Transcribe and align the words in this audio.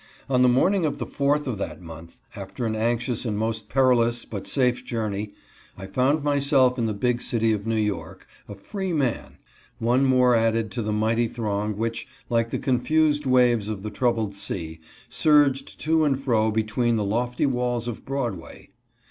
On 0.27 0.41
the 0.41 0.49
morning 0.49 0.83
of 0.83 0.97
the 0.97 1.05
4th 1.05 1.45
of 1.45 1.59
that 1.59 1.79
montnTafter 1.79 2.65
an 2.65 2.75
anxious 2.75 3.23
and 3.23 3.37
most 3.37 3.69
perilous 3.69 4.25
but 4.25 4.47
safe 4.47 4.83
journey, 4.83 5.35
I 5.77 5.85
found 5.85 6.23
myself 6.23 6.79
in 6.79 6.87
the 6.87 6.93
big 6.95 7.21
city 7.21 7.51
of 7.53 7.67
New 7.67 7.75
York, 7.79 8.25
a 8.49 8.55
free 8.55 8.93
man; 8.93 9.37
one 9.77 10.05
more 10.05 10.33
added 10.33 10.71
to 10.71 10.81
the 10.81 10.91
mighty 10.91 11.27
throng 11.27 11.77
which, 11.77 12.07
like 12.31 12.49
the 12.49 12.57
con 12.57 12.79
fused 12.79 13.27
waves 13.27 13.67
of 13.69 13.83
the 13.83 13.91
troubled 13.91 14.33
sea, 14.33 14.79
surged 15.07 15.79
to 15.81 16.03
and 16.03 16.19
fro 16.19 16.49
between 16.49 16.95
the 16.95 17.03
lofty 17.05 17.45
walls 17.45 17.87
of 17.87 18.03
Broadway. 18.03 18.71